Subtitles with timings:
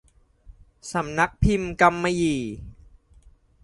[0.91, 2.41] สำนักพิมพ์กำมะหยี่